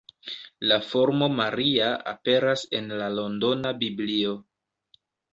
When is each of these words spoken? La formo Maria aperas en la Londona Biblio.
La 0.69 0.77
formo 0.91 1.25
Maria 1.39 1.89
aperas 2.11 2.63
en 2.77 2.87
la 3.01 3.09
Londona 3.17 3.75
Biblio. 3.83 4.33